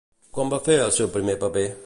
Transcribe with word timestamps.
Quan 0.37 0.49
va 0.53 0.59
fer 0.69 0.79
el 0.87 0.95
seu 0.97 1.13
primer 1.19 1.37
paper? 1.47 1.69